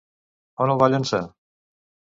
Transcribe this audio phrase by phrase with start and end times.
[0.65, 1.23] On el va llançar?